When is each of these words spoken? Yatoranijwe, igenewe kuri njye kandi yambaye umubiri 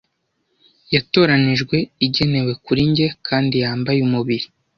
Yatoranijwe, 0.93 1.77
igenewe 2.05 2.51
kuri 2.65 2.81
njye 2.89 3.07
kandi 3.27 3.55
yambaye 3.63 3.99
umubiri 4.07 4.45